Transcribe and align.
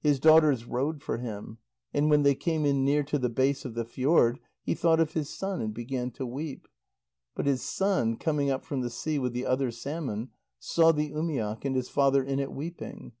His 0.00 0.18
daughters 0.18 0.64
rowed 0.64 1.02
for 1.02 1.18
him. 1.18 1.58
And 1.92 2.08
when 2.08 2.22
they 2.22 2.34
came 2.34 2.64
in 2.64 2.82
near 2.82 3.02
to 3.02 3.18
the 3.18 3.28
base 3.28 3.66
of 3.66 3.74
the 3.74 3.84
fjord, 3.84 4.40
he 4.62 4.72
thought 4.74 5.00
of 5.00 5.12
his 5.12 5.28
son, 5.28 5.60
and 5.60 5.74
began 5.74 6.10
to 6.12 6.24
weep. 6.24 6.66
But 7.34 7.44
his 7.44 7.60
son, 7.60 8.16
coming 8.16 8.50
up 8.50 8.64
from 8.64 8.80
the 8.80 8.88
sea 8.88 9.18
with 9.18 9.34
the 9.34 9.44
other 9.44 9.70
salmon, 9.70 10.30
saw 10.58 10.92
the 10.92 11.10
umiak, 11.12 11.66
and 11.66 11.76
his 11.76 11.90
father 11.90 12.24
in 12.24 12.38
it, 12.40 12.52
weeping. 12.52 13.12